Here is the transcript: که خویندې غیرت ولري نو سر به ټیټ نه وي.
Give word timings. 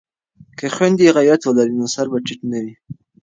که 0.57 0.65
خویندې 0.75 1.13
غیرت 1.17 1.41
ولري 1.45 1.75
نو 1.79 1.87
سر 1.95 2.05
به 2.11 2.17
ټیټ 2.25 2.39
نه 2.51 2.59
وي. 2.63 2.75